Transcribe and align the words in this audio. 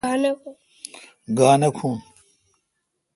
گاؘ 1.37 1.55
نہ 1.59 1.69
کھون۔ 1.77 1.95